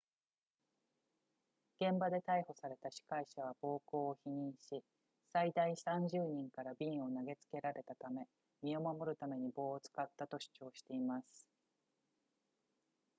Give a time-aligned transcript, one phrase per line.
[1.79, 4.83] 現場で逮捕された司会者は暴行を否認し
[5.31, 8.25] 最大30人から瓶を投げつけられたため
[8.63, 11.47] 身を守るために棒を使ったと主張しています